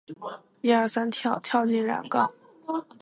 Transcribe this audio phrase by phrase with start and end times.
[0.61, 1.37] 一二三跳！
[1.37, 2.33] 跳进染缸！